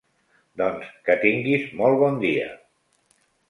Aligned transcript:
Doncs 0.61 0.87
que 1.09 1.17
tinguis 1.25 1.69
molt 1.85 2.03
bon 2.05 2.21
dia. 2.27 2.51